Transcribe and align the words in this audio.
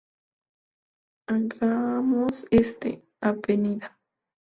Angamos 1.27 2.47
Este, 2.49 3.05
Av. 3.21 3.39